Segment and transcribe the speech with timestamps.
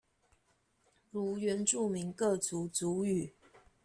[1.11, 3.33] 如原住民各族族語